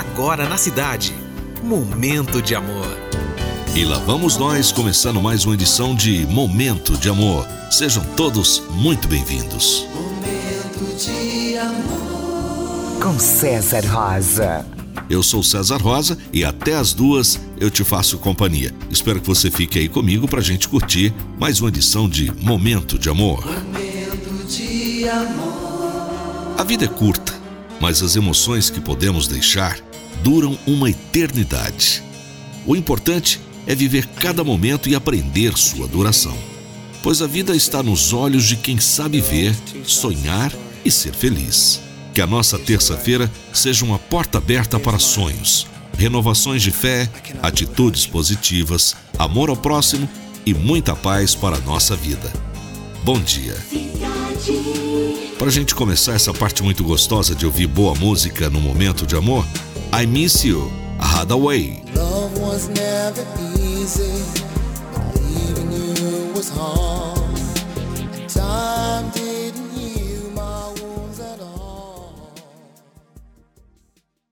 agora 0.00 0.48
na 0.48 0.56
cidade. 0.56 1.14
Momento 1.62 2.40
de 2.40 2.54
amor. 2.54 2.96
E 3.74 3.84
lá 3.84 3.98
vamos 3.98 4.38
nós 4.38 4.72
começando 4.72 5.20
mais 5.20 5.44
uma 5.44 5.54
edição 5.54 5.94
de 5.94 6.26
Momento 6.26 6.96
de 6.96 7.10
Amor. 7.10 7.46
Sejam 7.70 8.02
todos 8.16 8.62
muito 8.70 9.06
bem-vindos. 9.06 9.86
Momento 9.94 10.96
de 10.96 11.56
amor. 11.58 13.02
Com 13.02 13.18
César 13.18 13.84
Rosa. 13.86 14.64
Eu 15.08 15.22
sou 15.22 15.42
César 15.42 15.76
Rosa 15.76 16.16
e 16.32 16.44
até 16.44 16.74
as 16.74 16.94
duas 16.94 17.38
eu 17.58 17.70
te 17.70 17.84
faço 17.84 18.16
companhia. 18.18 18.74
Espero 18.90 19.20
que 19.20 19.26
você 19.26 19.50
fique 19.50 19.78
aí 19.78 19.88
comigo 19.88 20.26
pra 20.26 20.40
gente 20.40 20.66
curtir 20.66 21.12
mais 21.38 21.60
uma 21.60 21.68
edição 21.68 22.08
de 22.08 22.32
Momento 22.40 22.98
de 22.98 23.10
Amor. 23.10 23.44
Momento 23.44 24.46
de 24.48 25.08
amor. 25.08 26.54
A 26.58 26.64
vida 26.64 26.86
é 26.86 26.88
curta, 26.88 27.34
mas 27.78 28.02
as 28.02 28.16
emoções 28.16 28.70
que 28.70 28.80
podemos 28.80 29.28
deixar 29.28 29.78
duram 30.22 30.58
uma 30.66 30.90
eternidade. 30.90 32.02
O 32.66 32.76
importante 32.76 33.40
é 33.66 33.74
viver 33.74 34.06
cada 34.06 34.44
momento 34.44 34.88
e 34.88 34.94
aprender 34.94 35.56
sua 35.56 35.86
duração. 35.86 36.36
Pois 37.02 37.22
a 37.22 37.26
vida 37.26 37.54
está 37.56 37.82
nos 37.82 38.12
olhos 38.12 38.44
de 38.44 38.56
quem 38.56 38.78
sabe 38.78 39.20
ver, 39.20 39.54
sonhar 39.84 40.52
e 40.84 40.90
ser 40.90 41.14
feliz. 41.14 41.80
Que 42.12 42.20
a 42.20 42.26
nossa 42.26 42.58
terça-feira 42.58 43.30
seja 43.52 43.84
uma 43.84 43.98
porta 43.98 44.38
aberta 44.38 44.78
para 44.78 44.98
sonhos, 44.98 45.66
renovações 45.96 46.62
de 46.62 46.70
fé, 46.70 47.08
atitudes 47.42 48.06
positivas, 48.06 48.94
amor 49.18 49.48
ao 49.48 49.56
próximo 49.56 50.08
e 50.44 50.52
muita 50.52 50.94
paz 50.94 51.34
para 51.34 51.56
a 51.56 51.60
nossa 51.60 51.96
vida. 51.96 52.30
Bom 53.02 53.18
dia. 53.20 53.56
Para 55.38 55.48
a 55.48 55.50
gente 55.50 55.74
começar 55.74 56.12
essa 56.12 56.34
parte 56.34 56.62
muito 56.62 56.84
gostosa 56.84 57.34
de 57.34 57.46
ouvir 57.46 57.66
boa 57.66 57.94
música 57.94 58.50
no 58.50 58.60
momento 58.60 59.06
de 59.06 59.16
amor, 59.16 59.46
I 59.92 60.06
Miss 60.06 60.44
You, 60.44 60.70
Hathaway. 61.00 61.82
Love 61.94 62.38
was 62.38 62.68
never 62.68 63.22
easy, 63.58 64.22